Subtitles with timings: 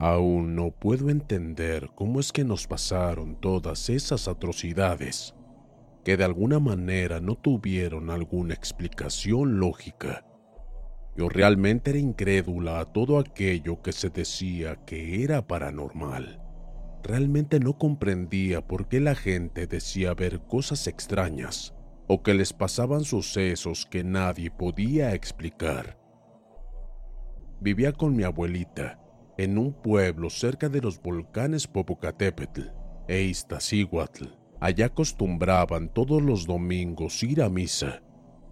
[0.00, 5.34] Aún no puedo entender cómo es que nos pasaron todas esas atrocidades
[6.04, 10.26] que de alguna manera no tuvieron alguna explicación lógica.
[11.16, 16.42] Yo realmente era incrédula a todo aquello que se decía que era paranormal.
[17.04, 21.72] Realmente no comprendía por qué la gente decía ver cosas extrañas
[22.08, 25.98] o que les pasaban sucesos que nadie podía explicar.
[27.60, 29.03] Vivía con mi abuelita
[29.38, 32.62] en un pueblo cerca de los volcanes Popocatépetl
[33.08, 34.26] e Iztaccíhuatl.
[34.60, 38.02] Allá acostumbraban todos los domingos ir a misa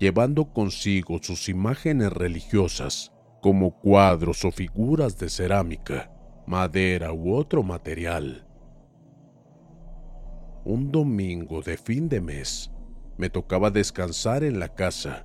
[0.03, 6.11] llevando consigo sus imágenes religiosas, como cuadros o figuras de cerámica,
[6.45, 8.45] madera u otro material.
[10.65, 12.73] Un domingo de fin de mes
[13.17, 15.25] me tocaba descansar en la casa,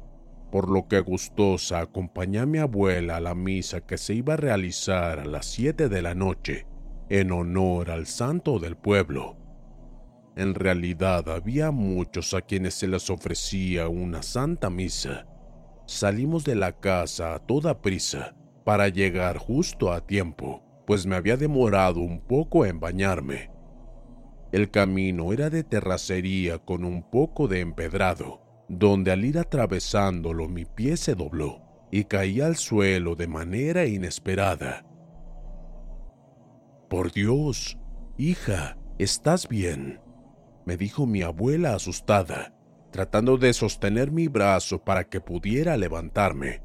[0.52, 4.38] por lo que gustosa acompañé a mi abuela a la misa que se iba a
[4.38, 6.66] realizar a las 7 de la noche
[7.10, 9.38] en honor al santo del pueblo.
[10.36, 15.26] En realidad había muchos a quienes se les ofrecía una santa misa.
[15.86, 21.38] Salimos de la casa a toda prisa para llegar justo a tiempo, pues me había
[21.38, 23.50] demorado un poco en bañarme.
[24.52, 30.66] El camino era de terracería con un poco de empedrado, donde al ir atravesándolo mi
[30.66, 31.62] pie se dobló
[31.92, 34.86] y caí al suelo de manera inesperada.
[36.90, 37.78] Por Dios,
[38.18, 40.02] hija, ¿estás bien?
[40.68, 42.54] me dijo mi abuela asustada,
[42.92, 46.62] tratando de sostener mi brazo para que pudiera levantarme.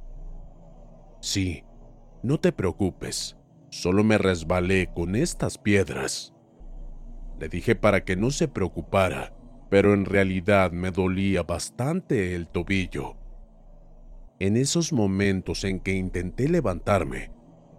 [1.20, 1.62] Sí,
[2.20, 3.36] no te preocupes,
[3.70, 6.34] solo me resbalé con estas piedras.
[7.38, 9.32] Le dije para que no se preocupara,
[9.72, 13.16] pero en realidad me dolía bastante el tobillo.
[14.38, 17.32] En esos momentos en que intenté levantarme,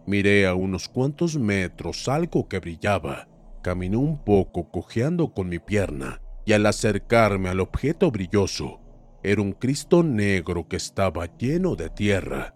[0.07, 3.27] miré a unos cuantos metros algo que brillaba
[3.61, 8.81] Caminé un poco cojeando con mi pierna y al acercarme al objeto brilloso,
[9.21, 12.55] era un Cristo negro que estaba lleno de tierra.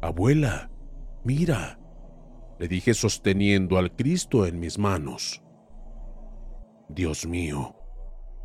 [0.00, 0.70] Abuela,
[1.24, 1.80] mira,
[2.60, 5.42] le dije sosteniendo al Cristo en mis manos.
[6.88, 7.74] Dios mío,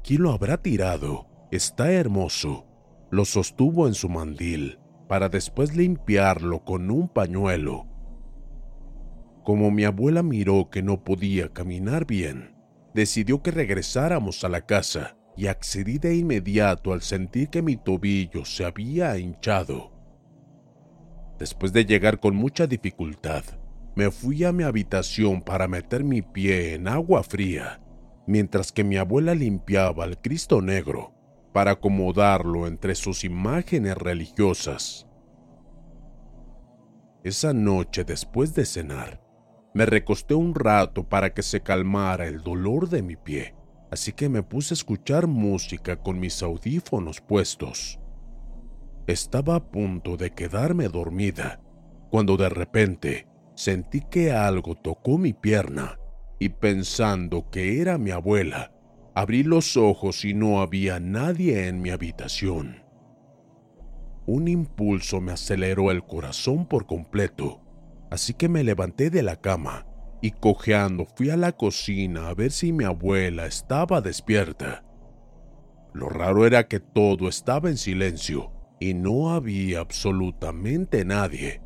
[0.04, 1.28] ¿quién lo habrá tirado?
[1.52, 2.66] Está hermoso.
[3.10, 7.92] Lo sostuvo en su mandil para después limpiarlo con un pañuelo
[9.44, 12.56] como mi abuela miró que no podía caminar bien,
[12.94, 18.46] decidió que regresáramos a la casa y accedí de inmediato al sentir que mi tobillo
[18.46, 19.92] se había hinchado.
[21.40, 23.44] Después de llegar con mucha dificultad,
[23.96, 27.82] me fui a mi habitación para meter mi pie en agua fría,
[28.32, 31.14] mientras que mi abuela limpiaba al Cristo Negro
[31.52, 35.06] para acomodarlo entre sus imágenes religiosas.
[37.26, 39.22] Esa noche después de cenar,
[39.74, 43.54] me recosté un rato para que se calmara el dolor de mi pie,
[43.92, 48.00] así que me puse a escuchar música con mis audífonos puestos.
[49.08, 51.60] Estaba a punto de quedarme dormida,
[52.10, 55.98] cuando de repente sentí que algo tocó mi pierna
[56.42, 58.72] y pensando que era mi abuela,
[59.14, 62.84] abrí los ojos y no había nadie en mi habitación.
[64.26, 67.62] un impulso me aceleró el corazón por completo,
[68.10, 69.86] así que me levanté de la cama
[70.20, 74.84] y cojeando fui a la cocina a ver si mi abuela estaba despierta.
[75.94, 81.62] Lo raro era que todo estaba en silencio y no había absolutamente nadie.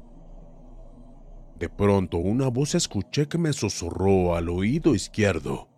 [1.60, 5.69] De pronto una voz escuché que me susurró al oído izquierdo.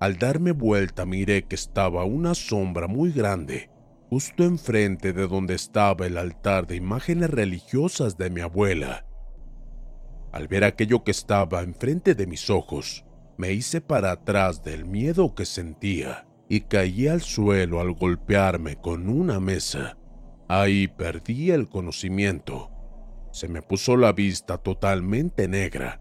[0.00, 3.70] Al darme vuelta miré que estaba una sombra muy grande,
[4.08, 9.06] justo enfrente de donde estaba el altar de imágenes religiosas de mi abuela.
[10.32, 13.04] Al ver aquello que estaba enfrente de mis ojos,
[13.36, 19.08] me hice para atrás del miedo que sentía y caí al suelo al golpearme con
[19.08, 19.96] una mesa.
[20.48, 22.69] Ahí perdí el conocimiento.
[23.32, 26.00] Se me puso la vista totalmente negra.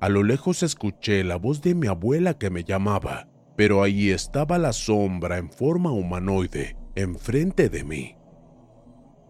[0.00, 4.56] A lo lejos escuché la voz de mi abuela que me llamaba, pero ahí estaba
[4.58, 8.16] la sombra en forma humanoide, enfrente de mí.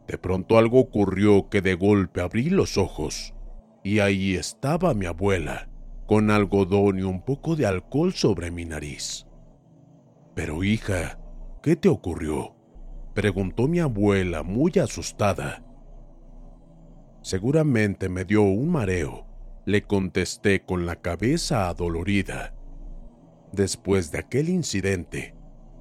[0.06, 3.34] De pronto algo ocurrió que de golpe abrí los ojos,
[3.82, 5.68] y ahí estaba mi abuela,
[6.06, 9.26] con algodón y un poco de alcohol sobre mi nariz.
[10.34, 11.18] Pero hija,
[11.62, 12.54] ¿qué te ocurrió?
[13.14, 15.64] preguntó mi abuela muy asustada.
[17.22, 19.26] Seguramente me dio un mareo,
[19.66, 22.54] le contesté con la cabeza adolorida.
[23.52, 25.34] Después de aquel incidente,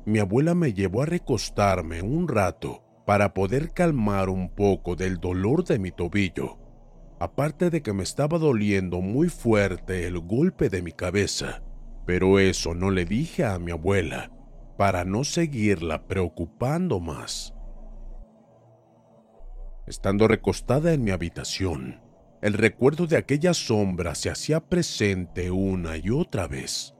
[0.06, 5.63] mi abuela me llevó a recostarme un rato para poder calmar un poco del dolor
[5.63, 6.57] de mi tobillo,
[7.19, 11.63] aparte de que me estaba doliendo muy fuerte el golpe de mi cabeza,
[12.06, 14.31] pero eso no le dije a mi abuela
[14.77, 17.53] para no seguirla preocupando más.
[19.89, 22.00] Estando recostada en mi habitación,
[22.44, 26.94] el recuerdo de aquella sombra se hacía presente una y otra vez.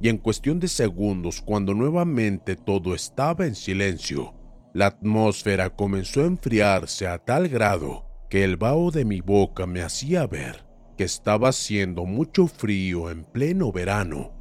[0.00, 4.34] Y en cuestión de segundos, cuando nuevamente todo estaba en silencio,
[4.74, 9.82] la atmósfera comenzó a enfriarse a tal grado que el vaho de mi boca me
[9.82, 10.66] hacía ver
[10.98, 14.32] que estaba haciendo mucho frío en pleno verano.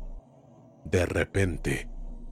[0.85, 1.87] De repente,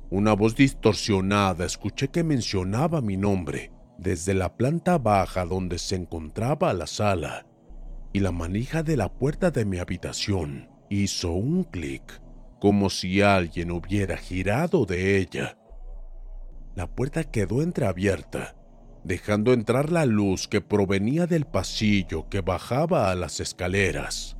[0.10, 6.74] una voz distorsionada escuché que mencionaba mi nombre desde la planta baja donde se encontraba
[6.74, 7.46] la sala,
[8.12, 12.22] y la manija de la puerta de mi habitación hizo un clic,
[12.60, 15.58] como si alguien hubiera girado de ella.
[16.76, 18.56] La puerta quedó entreabierta,
[19.04, 24.38] dejando entrar la luz que provenía del pasillo que bajaba a las escaleras.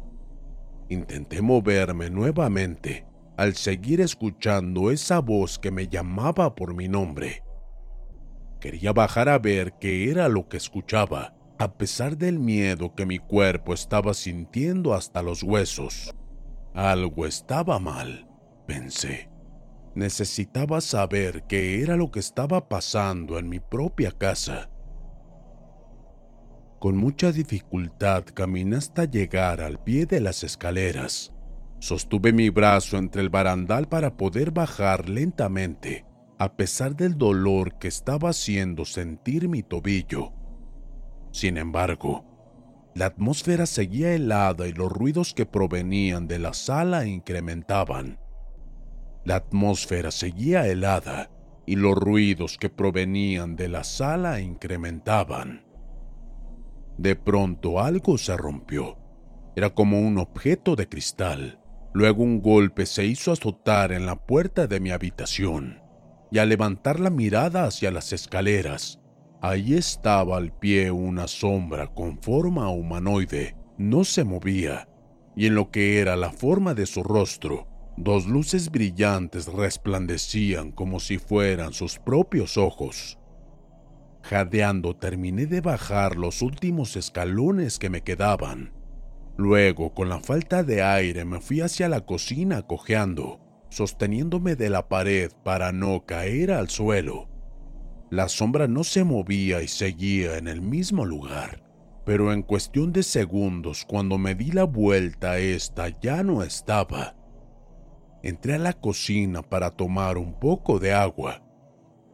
[0.90, 3.06] Intenté moverme nuevamente
[3.38, 7.44] al seguir escuchando esa voz que me llamaba por mi nombre
[8.64, 13.20] Quería bajar a ver qué era lo que escuchaba, a pesar del miedo que mi
[13.20, 16.16] cuerpo estaba sintiendo hasta los huesos.
[16.74, 18.26] Algo estaba mal,
[18.66, 19.30] pensé.
[19.96, 24.70] Necesitaba saber qué era lo que estaba pasando en mi propia casa.
[26.80, 31.34] Con mucha dificultad caminé hasta llegar al pie de las escaleras.
[31.80, 36.06] Sostuve mi brazo entre el barandal para poder bajar lentamente
[36.40, 40.34] a pesar del dolor que estaba haciendo sentir mi tobillo.
[41.32, 42.26] Sin embargo,
[42.96, 48.20] la atmósfera seguía helada y los ruidos que provenían de la sala incrementaban.
[49.26, 51.32] La atmósfera seguía helada
[51.66, 55.66] y los ruidos que provenían de la sala incrementaban.
[56.98, 58.98] De pronto algo se rompió.
[59.56, 61.60] Era como un objeto de cristal.
[61.94, 65.83] Luego un golpe se hizo azotar en la puerta de mi habitación
[66.34, 69.00] y al levantar la mirada hacia las escaleras,
[69.40, 73.56] ahí estaba al pie una sombra con forma humanoide.
[73.78, 74.90] No se movía,
[75.36, 81.00] y en lo que era la forma de su rostro, dos luces brillantes resplandecían como
[81.00, 83.20] si fueran sus propios ojos.
[84.24, 88.74] Jadeando terminé de bajar los últimos escalones que me quedaban.
[89.38, 93.43] Luego, con la falta de aire, me fui hacia la cocina cojeando
[93.74, 97.28] sosteniéndome de la pared para no caer al suelo.
[98.12, 101.64] La sombra no se movía y seguía en el mismo lugar,
[102.06, 107.16] pero en cuestión de segundos cuando me di la vuelta esta ya no estaba.
[108.22, 111.44] Entré a la cocina para tomar un poco de agua.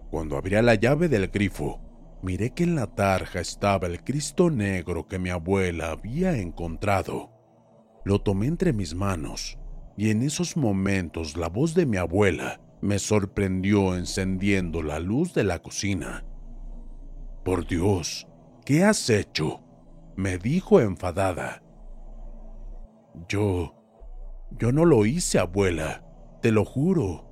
[0.09, 1.81] Cuando abría la llave del grifo,
[2.23, 7.31] miré que en la tarja estaba el Cristo negro que mi abuela había encontrado.
[8.05, 9.59] Lo tomé entre mis manos
[9.99, 15.43] y en esos momentos la voz de mi abuela me sorprendió encendiendo la luz de
[15.43, 16.23] la cocina.
[17.43, 18.25] Por Dios,
[18.63, 19.59] ¿qué has hecho?
[20.15, 21.61] me dijo enfadada.
[23.27, 23.75] Yo...
[24.57, 26.05] yo no lo hice, abuela,
[26.41, 27.29] te lo juro.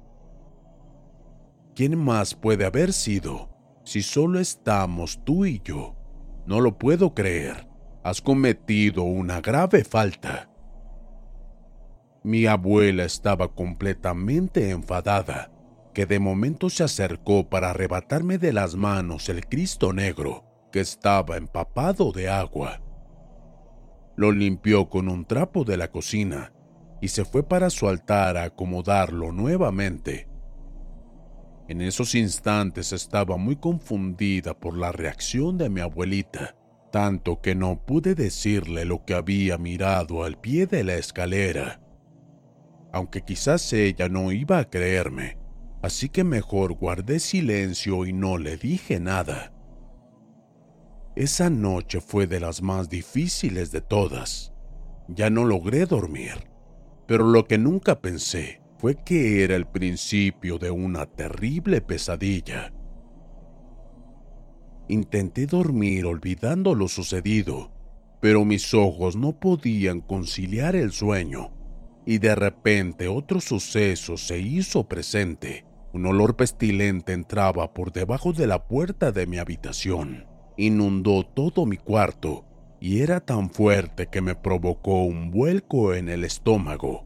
[1.73, 3.49] ¿Quién más puede haber sido
[3.85, 5.95] si solo estamos tú y yo?
[6.45, 7.65] no lo puedo creer.
[8.03, 10.46] Has cometido una grave falta.
[12.23, 15.51] Mi abuela estaba completamente enfadada,
[15.93, 21.37] que de momento se acercó para arrebatarme de las manos el Cristo negro, que estaba
[21.37, 22.81] empapado de agua.
[24.15, 26.53] Lo limpió con un trapo de la cocina
[27.01, 30.27] y se fue para su altar a acomodarlo nuevamente.
[31.67, 36.55] En esos instantes estaba muy confundida por la reacción de mi abuelita,
[36.91, 41.81] tanto que no pude decirle lo que había mirado al pie de la escalera.
[42.91, 45.37] Aunque quizás ella no iba a creerme,
[45.81, 49.53] así que mejor guardé silencio y no le dije nada.
[51.15, 54.53] Esa noche fue de las más difíciles de todas.
[55.07, 56.49] Ya no logré dormir,
[57.07, 62.71] pero lo que nunca pensé fue que era el principio de una terrible pesadilla.
[64.87, 67.71] Intenté dormir olvidando lo sucedido,
[68.21, 71.51] pero mis ojos no podían conciliar el sueño,
[72.07, 75.65] y de repente otro suceso se hizo presente.
[75.91, 81.75] Un olor pestilente entraba por debajo de la puerta de mi habitación, inundó todo mi
[81.75, 82.45] cuarto,
[82.79, 87.05] y era tan fuerte que me provocó un vuelco en el estómago.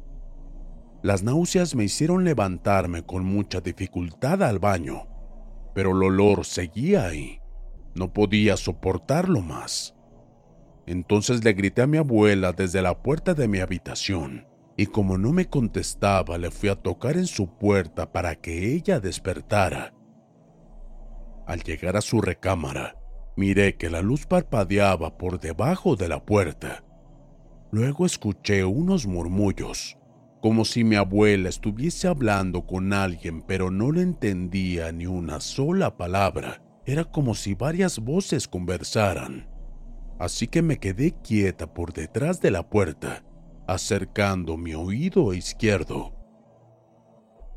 [1.02, 5.08] Las náuseas me hicieron levantarme con mucha dificultad al baño,
[5.74, 7.40] pero el olor seguía ahí.
[7.96, 9.96] No podía soportarlo más.
[10.86, 15.32] Entonces le grité a mi abuela desde la puerta de mi habitación, y como no
[15.32, 19.94] me contestaba, le fui a tocar en su puerta para que ella despertara.
[21.46, 22.96] Al llegar a su recámara,
[23.36, 26.84] miré que la luz parpadeaba por debajo de la puerta.
[27.72, 29.98] Luego escuché unos murmullos
[30.42, 35.96] como si mi abuela estuviese hablando con alguien pero no le entendía ni una sola
[35.98, 36.64] palabra.
[36.84, 39.48] Era como si varias voces conversaran.
[40.20, 43.24] Así que me quedé quieta por detrás de la puerta,
[43.68, 46.14] acercando mi oído izquierdo.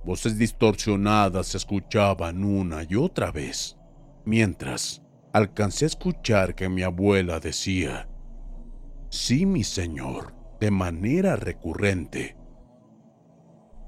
[0.05, 3.77] Voces distorsionadas se escuchaban una y otra vez,
[4.25, 8.09] mientras alcancé a escuchar que mi abuela decía,
[9.09, 12.37] Sí, mi señor, de manera recurrente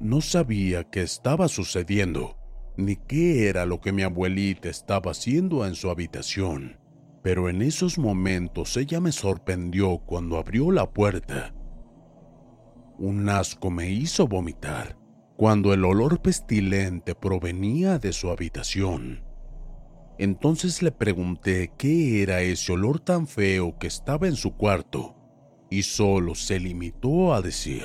[0.01, 2.37] no sabía qué estaba sucediendo,
[2.77, 6.79] ni qué era lo que mi abuelita estaba haciendo en su habitación,
[7.23, 11.55] pero en esos momentos ella me sorprendió cuando abrió la puerta.
[12.99, 14.99] Un asco me hizo vomitar
[15.37, 19.23] cuando el olor pestilente provenía de su habitación.
[20.19, 25.15] Entonces le pregunté qué era ese olor tan feo que estaba en su cuarto,
[25.69, 27.85] y solo se limitó a decir,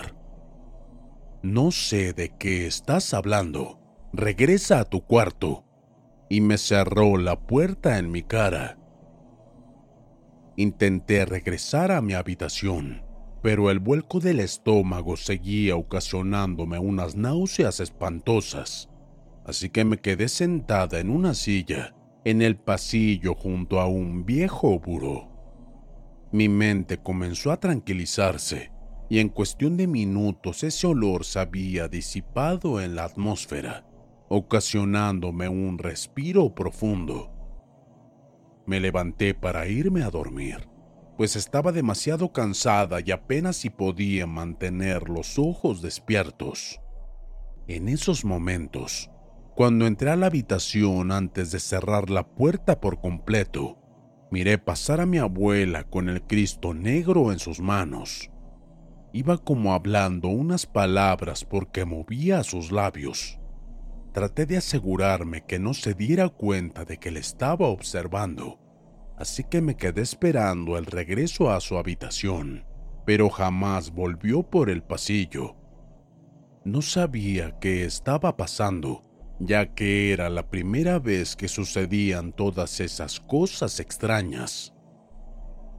[1.43, 3.79] no sé de qué estás hablando.
[4.13, 5.65] Regresa a tu cuarto.
[6.29, 8.77] Y me cerró la puerta en mi cara.
[10.55, 13.03] Intenté regresar a mi habitación,
[13.41, 18.89] pero el vuelco del estómago seguía ocasionándome unas náuseas espantosas.
[19.45, 24.79] Así que me quedé sentada en una silla en el pasillo junto a un viejo
[24.79, 25.27] buró.
[26.31, 28.71] Mi mente comenzó a tranquilizarse
[29.09, 33.85] y en cuestión de minutos ese olor se había disipado en la atmósfera,
[34.29, 37.29] ocasionándome un respiro profundo.
[38.65, 40.69] Me levanté para irme a dormir,
[41.21, 46.81] pues estaba demasiado cansada y apenas si podía mantener los ojos despiertos.
[47.67, 49.11] En esos momentos,
[49.55, 53.77] cuando entré a la habitación antes de cerrar la puerta por completo,
[54.31, 58.31] miré pasar a mi abuela con el Cristo negro en sus manos
[59.13, 63.39] Iba como hablando unas palabras porque movía sus labios.
[64.11, 68.59] Traté de asegurarme que no se diera cuenta de que le estaba observando,
[69.21, 72.65] así que me quedé esperando el regreso a su habitación,
[73.05, 75.55] pero jamás volvió por el pasillo.
[76.65, 79.01] No sabía qué estaba pasando,
[79.39, 84.73] ya que era la primera vez que sucedían todas esas cosas extrañas.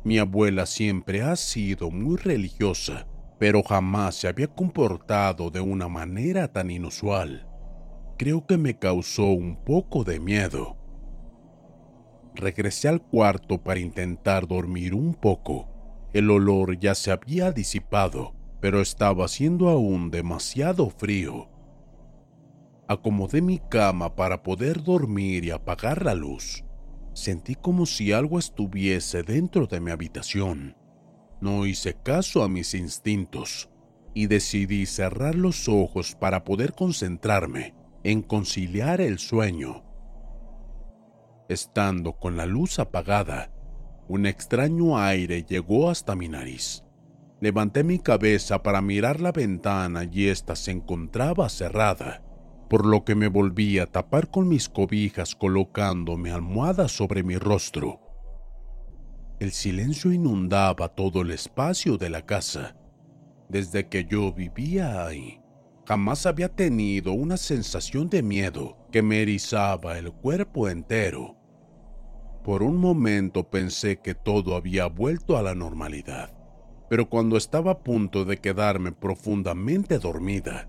[0.04, 3.06] Mi abuela siempre ha sido muy religiosa
[3.42, 7.48] pero jamás se había comportado de una manera tan inusual.
[8.16, 10.76] Creo que me causó un poco de miedo.
[12.34, 15.68] Regresé al cuarto para intentar dormir un poco.
[16.12, 21.48] El olor ya se había disipado, pero estaba haciendo aún demasiado frío.
[22.88, 26.64] Acomodé mi cama para poder dormir y apagar la luz.
[27.14, 30.76] Sentí como si algo estuviese dentro de mi habitación.
[31.40, 33.68] No hice caso a mis instintos
[34.14, 37.74] y decidí cerrar los ojos para poder concentrarme
[38.04, 39.84] en conciliar el sueño.
[41.48, 43.50] Estando con la luz apagada,
[44.08, 46.84] un extraño aire llegó hasta mi nariz.
[47.40, 52.22] Levanté mi cabeza para mirar la ventana y ésta se encontraba cerrada,
[52.70, 57.36] por lo que me volví a tapar con mis cobijas colocando mi almohada sobre mi
[57.36, 58.00] rostro.
[59.40, 62.76] El silencio inundaba todo el espacio de la casa.
[63.48, 65.40] Desde que yo vivía ahí,
[65.84, 71.36] jamás había tenido una sensación de miedo que me erizaba el cuerpo entero.
[72.44, 76.30] Por un momento pensé que todo había vuelto a la normalidad,
[76.88, 80.68] pero cuando estaba a punto de quedarme profundamente dormida,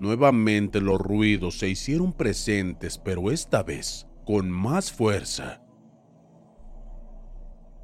[0.00, 5.62] nuevamente los ruidos se hicieron presentes, pero esta vez con más fuerza.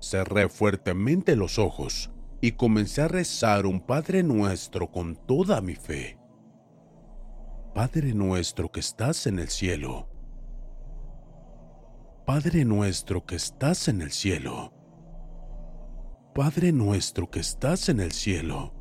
[0.01, 2.11] Cerré fuertemente los ojos
[2.41, 6.20] y comencé a rezar un Padre Nuestro con toda mi fe.
[7.75, 10.09] Padre nuestro que estás en el cielo.
[12.27, 14.73] Padre nuestro que estás en el cielo.
[16.35, 18.75] Padre nuestro que estás en el cielo.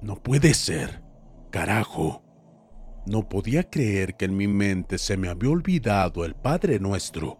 [0.00, 1.02] No puede ser.
[1.50, 2.22] Carajo.
[3.06, 7.38] No podía creer que en mi mente se me había olvidado el Padre nuestro.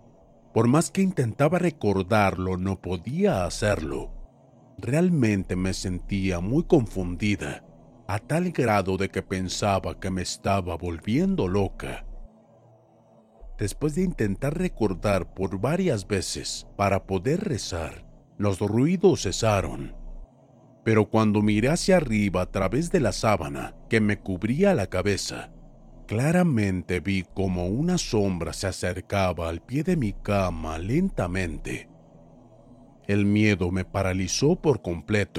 [0.52, 4.12] Por más que intentaba recordarlo, no podía hacerlo.
[4.76, 7.64] Realmente me sentía muy confundida,
[8.12, 12.04] a tal grado de que pensaba que me estaba volviendo loca.
[13.56, 18.04] Después de intentar recordar por varias veces para poder rezar,
[18.36, 19.94] los ruidos cesaron.
[20.82, 25.52] Pero cuando miré hacia arriba a través de la sábana que me cubría la cabeza,
[26.10, 31.88] Claramente vi como una sombra se acercaba al pie de mi cama lentamente.
[33.06, 35.38] El miedo me paralizó por completo.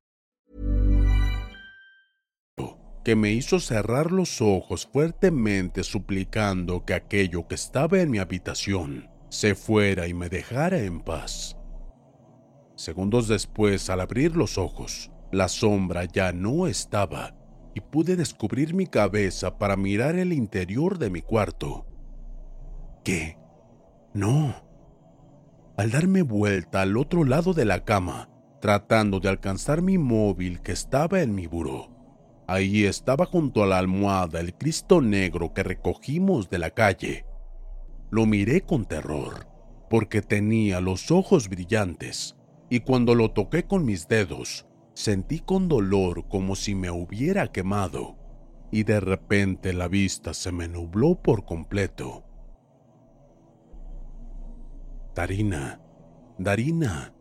[3.03, 9.09] Que me hizo cerrar los ojos fuertemente suplicando que aquello que estaba en mi habitación
[9.29, 11.57] se fuera y me dejara en paz.
[12.75, 17.35] Segundos después, al abrir los ojos, la sombra ya no estaba
[17.73, 21.85] y pude descubrir mi cabeza para mirar el interior de mi cuarto.
[23.03, 23.37] ¿Qué?
[24.13, 24.53] No.
[25.77, 30.73] Al darme vuelta al otro lado de la cama, tratando de alcanzar mi móvil que
[30.73, 31.90] estaba en mi buró,
[32.53, 37.25] ahí estaba junto a la almohada el Cristo negro que recogimos de la calle.
[38.09, 39.47] Lo miré con terror,
[39.89, 42.35] porque tenía los ojos brillantes,
[42.69, 48.17] y cuando lo toqué con mis dedos, Sentí con dolor como si me hubiera quemado
[48.71, 52.23] y de repente la vista se me nubló por completo.
[55.15, 55.81] Darina,
[56.37, 57.13] Darina.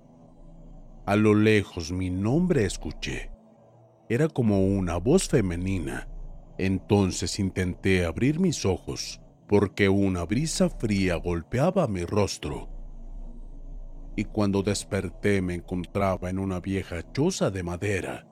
[1.07, 3.33] A lo lejos mi nombre escuché.
[4.11, 6.09] Era como una voz femenina.
[6.59, 12.69] Entonces intenté abrir mis ojos porque una brisa fría golpeaba mi rostro
[14.17, 18.27] y cuando desperté me encontraba en una vieja choza de madera.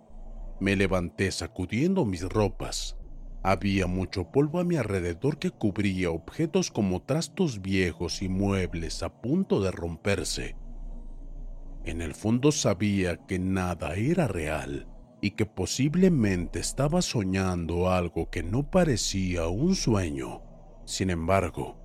[0.60, 2.96] Me levanté sacudiendo mis ropas.
[3.44, 9.20] Había mucho polvo a mi alrededor que cubría objetos como trastos viejos y muebles a
[9.20, 10.56] punto de romperse.
[11.84, 14.88] En el fondo sabía que nada era real
[15.20, 20.42] y que posiblemente estaba soñando algo que no parecía un sueño.
[20.84, 21.76] Sin embargo,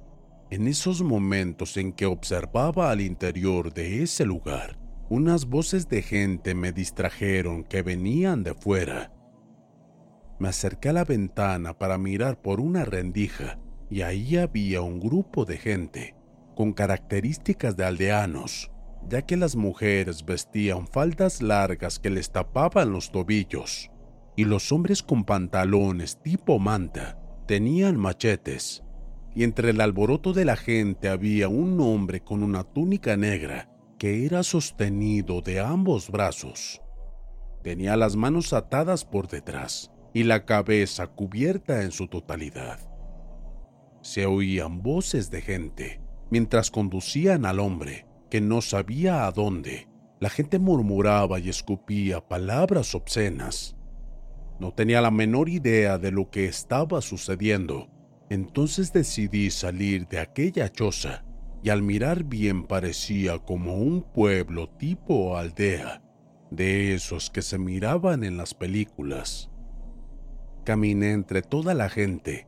[0.49, 4.77] en esos momentos en que observaba al interior de ese lugar,
[5.09, 9.11] unas voces de gente me distrajeron que venían de fuera.
[10.39, 15.45] Me acerqué a la ventana para mirar por una rendija y ahí había un grupo
[15.45, 16.15] de gente
[16.55, 18.71] con características de aldeanos,
[19.09, 23.91] ya que las mujeres vestían faldas largas que les tapaban los tobillos
[24.35, 28.83] y los hombres con pantalones tipo manta tenían machetes
[29.35, 34.25] y entre el alboroto de la gente había un hombre con una túnica negra que
[34.25, 36.81] era sostenido de ambos brazos.
[37.63, 42.79] Tenía las manos atadas por detrás y la cabeza cubierta en su totalidad.
[44.01, 49.87] Se oían voces de gente mientras conducían al hombre, que no sabía a dónde.
[50.19, 53.75] La gente murmuraba y escupía palabras obscenas.
[54.59, 57.91] No tenía la menor idea de lo que estaba sucediendo.
[58.31, 61.23] Entonces decidí salir de aquella choza
[61.61, 66.01] y al mirar bien parecía como un pueblo tipo aldea,
[66.49, 69.51] de esos que se miraban en las películas.
[70.63, 72.47] Caminé entre toda la gente,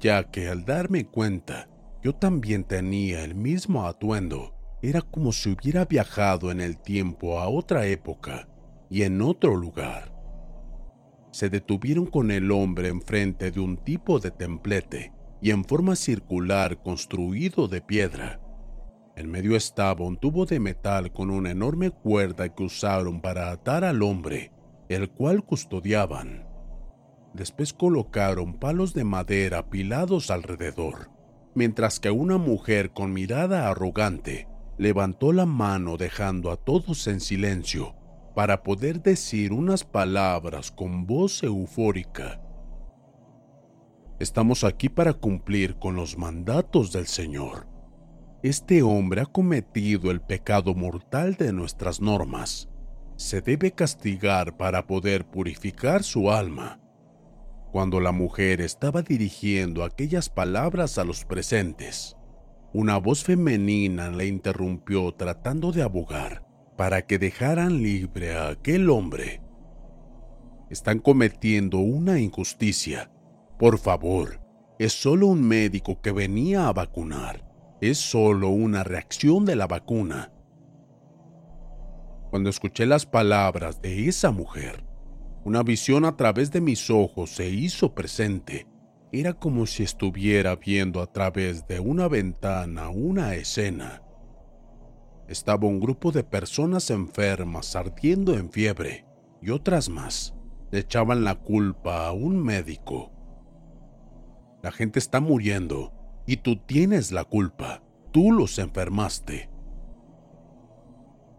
[0.00, 1.68] ya que al darme cuenta,
[2.02, 4.57] yo también tenía el mismo atuendo.
[4.80, 8.48] Era como si hubiera viajado en el tiempo a otra época
[8.88, 10.14] y en otro lugar.
[11.32, 15.12] Se detuvieron con el hombre enfrente de un tipo de templete
[15.42, 18.40] y en forma circular construido de piedra.
[19.16, 23.82] En medio estaba un tubo de metal con una enorme cuerda que usaron para atar
[23.82, 24.52] al hombre,
[24.88, 26.46] el cual custodiaban.
[27.34, 31.10] Después colocaron palos de madera apilados alrededor,
[31.56, 34.46] mientras que una mujer con mirada arrogante
[34.78, 37.94] levantó la mano dejando a todos en silencio
[38.34, 42.40] para poder decir unas palabras con voz eufórica.
[44.18, 47.66] Estamos aquí para cumplir con los mandatos del Señor.
[48.42, 52.68] Este hombre ha cometido el pecado mortal de nuestras normas.
[53.16, 56.80] Se debe castigar para poder purificar su alma
[57.70, 62.16] cuando la mujer estaba dirigiendo aquellas palabras a los presentes,
[62.72, 69.42] una voz femenina le interrumpió tratando de abogar para que dejaran libre a aquel hombre.
[70.70, 73.10] Están cometiendo una injusticia.
[73.58, 74.40] Por favor,
[74.78, 77.44] es solo un médico que venía a vacunar.
[77.80, 80.32] Es solo una reacción de la vacuna.
[82.30, 84.84] Cuando escuché las palabras de esa mujer,
[85.44, 88.67] una visión a través de mis ojos se hizo presente.
[89.10, 94.02] Era como si estuviera viendo a través de una ventana una escena.
[95.28, 99.06] Estaba un grupo de personas enfermas ardiendo en fiebre
[99.40, 100.34] y otras más
[100.70, 103.10] le echaban la culpa a un médico.
[104.62, 105.92] La gente está muriendo
[106.26, 107.82] y tú tienes la culpa.
[108.12, 109.48] Tú los enfermaste.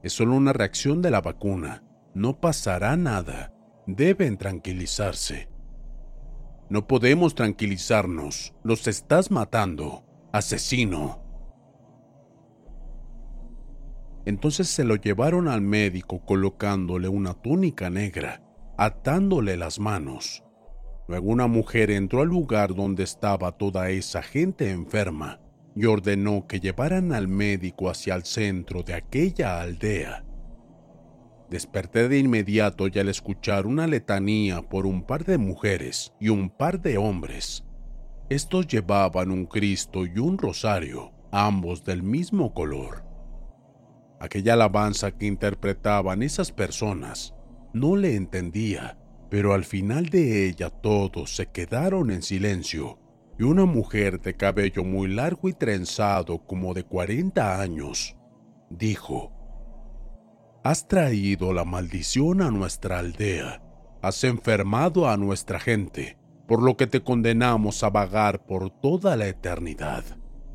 [0.01, 1.83] Es solo una reacción de la vacuna.
[2.15, 3.53] No pasará nada
[3.95, 5.48] deben tranquilizarse.
[6.69, 8.53] No podemos tranquilizarnos.
[8.63, 11.23] Los estás matando, asesino.
[14.25, 18.43] Entonces se lo llevaron al médico colocándole una túnica negra,
[18.77, 20.43] atándole las manos.
[21.07, 25.39] Luego una mujer entró al lugar donde estaba toda esa gente enferma
[25.75, 30.23] y ordenó que llevaran al médico hacia el centro de aquella aldea.
[31.49, 36.49] Desperté de inmediato y al escuchar una letanía por un par de mujeres y un
[36.49, 37.63] par de hombres.
[38.29, 43.03] Estos llevaban un Cristo y un rosario, ambos del mismo color.
[44.19, 47.33] Aquella alabanza que interpretaban esas personas
[47.73, 48.97] no le entendía,
[49.29, 52.99] pero al final de ella todos se quedaron en silencio
[53.39, 58.15] y una mujer de cabello muy largo y trenzado como de 40 años
[58.69, 59.31] dijo,
[60.61, 63.61] Has traído la maldición a nuestra aldea,
[64.01, 66.17] has enfermado a nuestra gente,
[66.49, 70.03] por lo que te condenamos a vagar por toda la eternidad,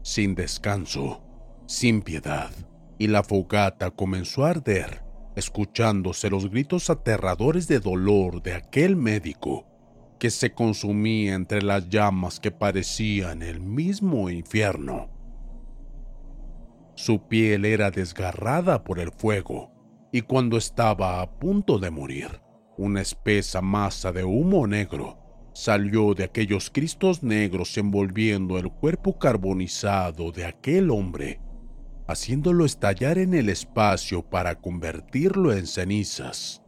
[0.02, 1.22] sin descanso,
[1.66, 2.50] sin piedad.
[2.98, 5.02] Y la fogata comenzó a arder,
[5.36, 9.66] escuchándose los gritos aterradores de dolor de aquel médico
[10.18, 15.08] que se consumía entre las llamas que parecían el mismo infierno.
[16.94, 19.73] Su piel era desgarrada por el fuego
[20.14, 22.40] y cuando estaba a punto de morir,
[22.78, 25.18] una espesa masa de humo negro
[25.54, 31.40] salió de aquellos cristos negros envolviendo el cuerpo carbonizado de aquel hombre,
[32.06, 36.62] haciéndolo estallar en el espacio para convertirlo en cenizas.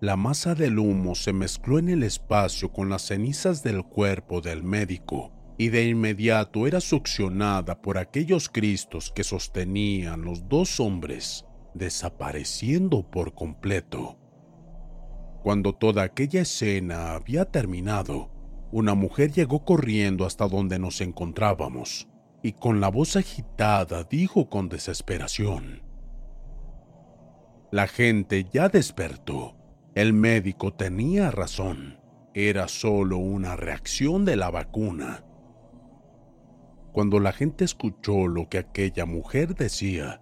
[0.00, 4.62] La masa del humo se mezcló en el espacio con las cenizas del cuerpo del
[4.62, 13.10] médico y de inmediato era succionada por aquellos cristos que sostenían los dos hombres desapareciendo
[13.10, 14.18] por completo.
[15.42, 18.30] Cuando toda aquella escena había terminado,
[18.70, 22.08] una mujer llegó corriendo hasta donde nos encontrábamos
[22.42, 25.82] y con la voz agitada dijo con desesperación,
[27.70, 29.56] La gente ya despertó.
[29.94, 32.00] El médico tenía razón.
[32.34, 35.24] Era solo una reacción de la vacuna.
[36.92, 40.21] Cuando la gente escuchó lo que aquella mujer decía,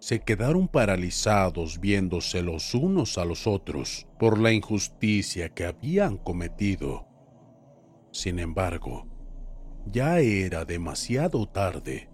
[0.00, 7.06] se quedaron paralizados viéndose los unos a los otros por la injusticia que habían cometido.
[8.10, 9.06] Sin embargo,
[9.86, 12.08] ya era demasiado tarde.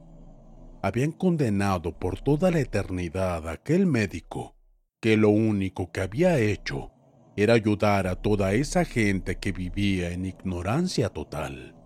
[0.82, 4.56] Habían condenado por toda la eternidad a aquel médico
[5.00, 6.90] que lo único que había hecho
[7.36, 11.76] era ayudar a toda esa gente que vivía en ignorancia total.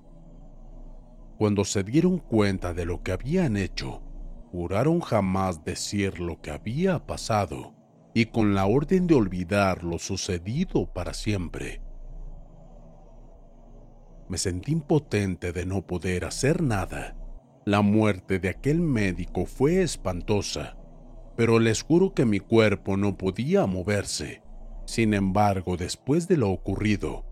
[1.36, 4.02] Cuando se dieron cuenta de lo que habían hecho,
[4.50, 7.74] juraron jamás decir lo que había pasado
[8.14, 11.80] y con la orden de olvidar lo sucedido para siempre.
[14.28, 17.16] Me sentí impotente de no poder hacer nada.
[17.64, 20.76] La muerte de aquel médico fue espantosa,
[21.36, 24.42] pero les juro que mi cuerpo no podía moverse.
[24.86, 27.24] Sin embargo, después de lo ocurrido,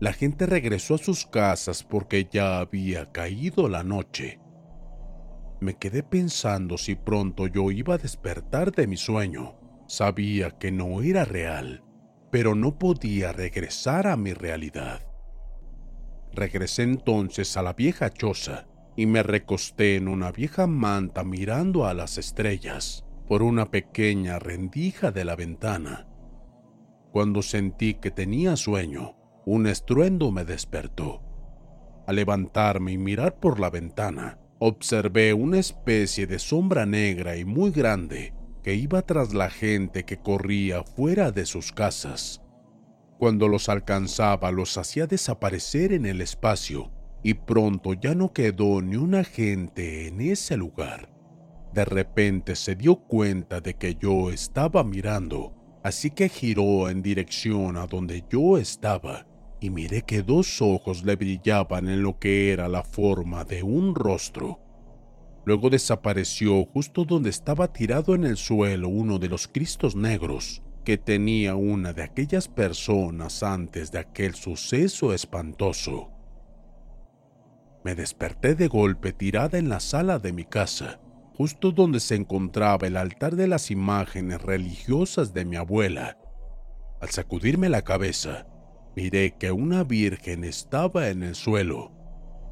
[0.00, 4.40] la gente regresó a sus casas porque ya había caído la noche.
[5.60, 9.56] Me quedé pensando si pronto yo iba a despertar de mi sueño.
[9.86, 11.82] Sabía que no era real,
[12.30, 15.06] pero no podía regresar a mi realidad.
[16.32, 18.66] Regresé entonces a la vieja choza
[18.96, 25.10] y me recosté en una vieja manta mirando a las estrellas por una pequeña rendija
[25.10, 26.06] de la ventana.
[27.10, 29.16] Cuando sentí que tenía sueño,
[29.46, 31.22] un estruendo me despertó.
[32.06, 37.70] Al levantarme y mirar por la ventana, observé una especie de sombra negra y muy
[37.70, 42.42] grande que iba tras la gente que corría fuera de sus casas.
[43.18, 46.90] Cuando los alcanzaba los hacía desaparecer en el espacio
[47.22, 51.10] y pronto ya no quedó ni una gente en ese lugar.
[51.72, 57.76] De repente se dio cuenta de que yo estaba mirando, así que giró en dirección
[57.76, 59.26] a donde yo estaba
[59.60, 63.94] y miré que dos ojos le brillaban en lo que era la forma de un
[63.94, 64.60] rostro.
[65.44, 70.98] Luego desapareció justo donde estaba tirado en el suelo uno de los cristos negros que
[70.98, 76.12] tenía una de aquellas personas antes de aquel suceso espantoso.
[77.84, 81.00] Me desperté de golpe tirada en la sala de mi casa,
[81.36, 86.18] justo donde se encontraba el altar de las imágenes religiosas de mi abuela.
[87.00, 88.46] Al sacudirme la cabeza,
[88.96, 91.92] Miré que una virgen estaba en el suelo.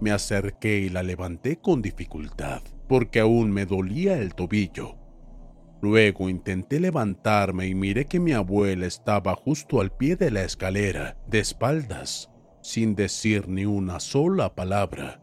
[0.03, 4.99] Me acerqué y la levanté con dificultad, porque aún me dolía el tobillo.
[5.81, 11.17] Luego intenté levantarme y miré que mi abuela estaba justo al pie de la escalera,
[11.27, 12.31] de espaldas,
[12.61, 15.23] sin decir ni una sola palabra.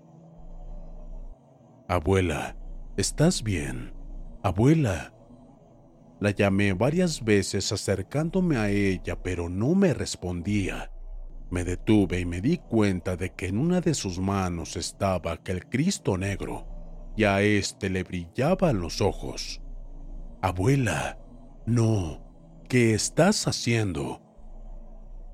[1.88, 2.58] Abuela,
[2.98, 3.94] ¿estás bien?
[4.42, 5.14] Abuela.
[6.20, 10.92] La llamé varias veces acercándome a ella, pero no me respondía.
[11.52, 15.68] Me detuve y me di cuenta de que en una de sus manos estaba aquel
[15.68, 16.66] Cristo negro
[17.18, 19.62] y a éste le brillaban los ojos.
[20.42, 21.20] Abuela,
[21.66, 22.24] no,
[22.70, 24.22] ¿qué estás haciendo?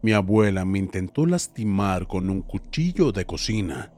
[0.02, 3.94] Mi abuela me intentó lastimar con un cuchillo de cocina.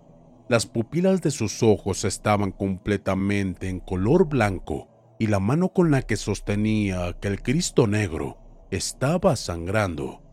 [0.50, 6.02] Las pupilas de sus ojos estaban completamente en color blanco y la mano con la
[6.02, 8.40] que sostenía aquel Cristo negro
[8.72, 10.29] estaba sangrando.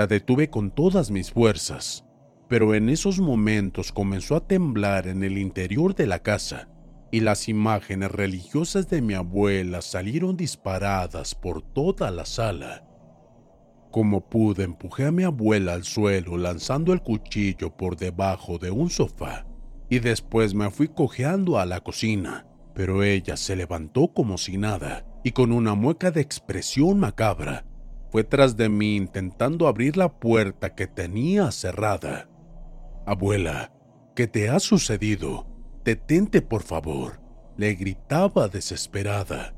[0.00, 2.06] La detuve con todas mis fuerzas,
[2.48, 6.70] pero en esos momentos comenzó a temblar en el interior de la casa
[7.12, 12.82] y las imágenes religiosas de mi abuela salieron disparadas por toda la sala.
[13.90, 18.88] Como pude, empujé a mi abuela al suelo lanzando el cuchillo por debajo de un
[18.88, 19.44] sofá
[19.90, 25.04] y después me fui cojeando a la cocina, pero ella se levantó como si nada
[25.22, 27.66] y con una mueca de expresión macabra
[28.10, 32.28] fue tras de mí intentando abrir la puerta que tenía cerrada.
[33.06, 33.72] Abuela,
[34.14, 35.46] ¿qué te ha sucedido?
[35.84, 37.20] Detente, por favor,
[37.56, 39.54] le gritaba desesperada.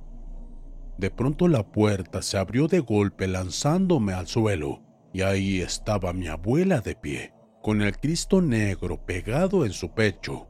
[0.98, 6.28] De pronto la puerta se abrió de golpe lanzándome al suelo, y ahí estaba mi
[6.28, 10.48] abuela de pie, con el Cristo negro pegado en su pecho.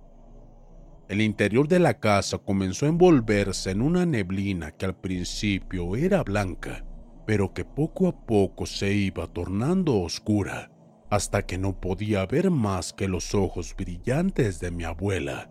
[1.08, 6.22] El interior de la casa comenzó a envolverse en una neblina que al principio era
[6.22, 6.84] blanca,
[7.26, 10.70] pero que poco a poco se iba tornando oscura,
[11.10, 15.50] hasta que no podía ver más que los ojos brillantes de mi abuela.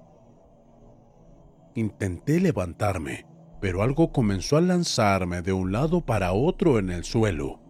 [1.76, 3.26] Intenté levantarme,
[3.62, 7.62] pero algo comenzó a lanzarme de un lado para otro en el suelo.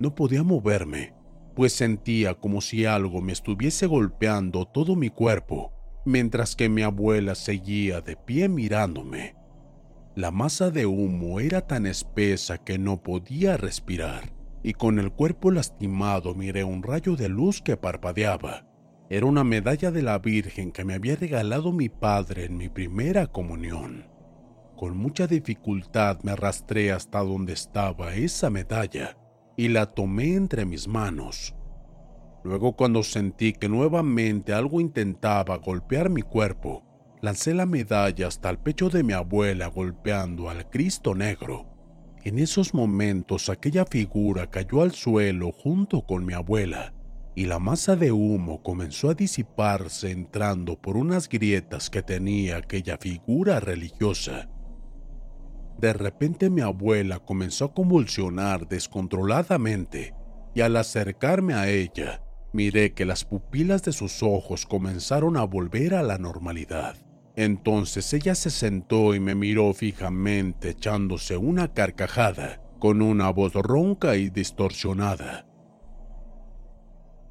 [0.00, 1.14] No podía moverme,
[1.54, 5.72] pues sentía como si algo me estuviese golpeando todo mi cuerpo,
[6.04, 9.35] mientras que mi abuela seguía de pie mirándome.
[10.16, 15.50] La masa de humo era tan espesa que no podía respirar, y con el cuerpo
[15.50, 18.66] lastimado miré un rayo de luz que parpadeaba.
[19.10, 23.26] Era una medalla de la Virgen que me había regalado mi padre en mi primera
[23.26, 24.06] comunión.
[24.74, 29.18] Con mucha dificultad me arrastré hasta donde estaba esa medalla
[29.54, 31.54] y la tomé entre mis manos.
[32.42, 36.85] Luego cuando sentí que nuevamente algo intentaba golpear mi cuerpo,
[37.26, 41.66] lancé la medalla hasta el pecho de mi abuela golpeando al Cristo negro.
[42.22, 46.94] En esos momentos aquella figura cayó al suelo junto con mi abuela
[47.34, 52.96] y la masa de humo comenzó a disiparse entrando por unas grietas que tenía aquella
[52.96, 54.48] figura religiosa.
[55.80, 60.14] De repente mi abuela comenzó a convulsionar descontroladamente
[60.54, 65.96] y al acercarme a ella, miré que las pupilas de sus ojos comenzaron a volver
[65.96, 66.96] a la normalidad.
[67.36, 74.16] Entonces ella se sentó y me miró fijamente echándose una carcajada con una voz ronca
[74.16, 75.46] y distorsionada.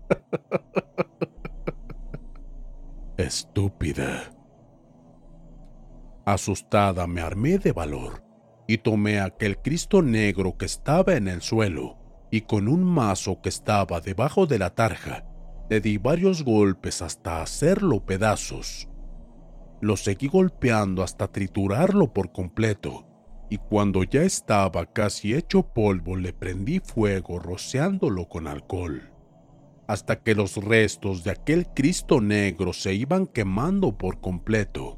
[3.18, 4.32] Estúpida.
[6.26, 8.24] Asustada me armé de valor
[8.68, 11.98] y tomé aquel Cristo negro que estaba en el suelo
[12.30, 15.26] y con un mazo que estaba debajo de la tarja
[15.70, 18.88] le di varios golpes hasta hacerlo pedazos.
[19.86, 23.06] Lo seguí golpeando hasta triturarlo por completo
[23.52, 29.12] y cuando ya estaba casi hecho polvo le prendí fuego rociándolo con alcohol
[29.88, 34.98] hasta que los restos de aquel Cristo negro se iban quemando por completo,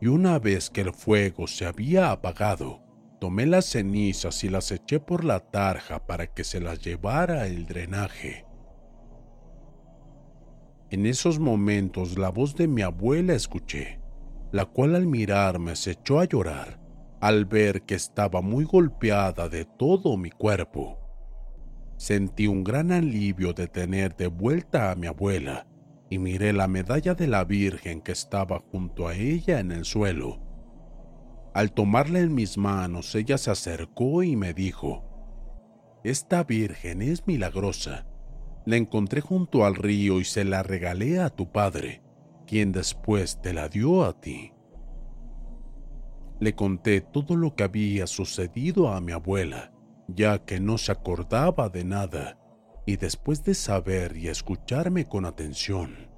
[0.00, 2.80] y una vez que el fuego se había apagado,
[3.20, 7.66] tomé las cenizas y las eché por la tarja para que se las llevara el
[7.66, 8.46] drenaje.
[10.90, 13.97] En esos momentos la voz de mi abuela escuché,
[14.52, 16.80] la cual al mirarme se echó a llorar
[17.20, 20.98] al ver que estaba muy golpeada de todo mi cuerpo
[21.98, 25.66] Sentí un gran alivio de tener de vuelta a mi abuela
[26.08, 30.38] y miré la medalla de la Virgen que estaba junto a ella en el suelo.
[31.54, 38.06] Al tomarla en mis manos, ella se acercó y me dijo, Esta Virgen es milagrosa.
[38.64, 42.00] La encontré junto al río y se la regalé a tu padre,
[42.48, 44.52] quien después te la dio a ti.
[46.40, 49.72] Le conté todo lo que había sucedido a mi abuela
[50.08, 52.38] ya que no se acordaba de nada,
[52.86, 56.08] y después de saber y escucharme con atención,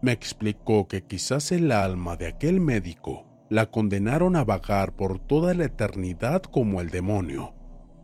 [0.00, 5.54] me explicó que quizás el alma de aquel médico la condenaron a vagar por toda
[5.54, 7.54] la eternidad como el demonio,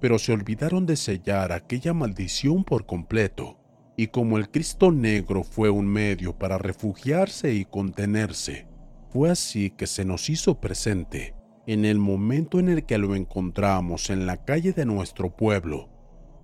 [0.00, 3.58] pero se olvidaron de sellar aquella maldición por completo,
[3.96, 8.66] y como el Cristo negro fue un medio para refugiarse y contenerse,
[9.10, 11.34] fue así que se nos hizo presente
[11.66, 15.90] en el momento en el que lo encontramos en la calle de nuestro pueblo,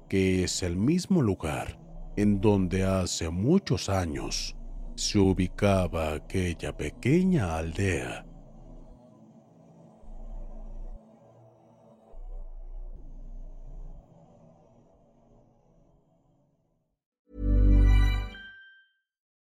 [0.09, 1.79] que es el mismo lugar
[2.17, 4.57] en donde hace muchos años
[4.97, 8.28] se ubicaba aquella pequeña aldea.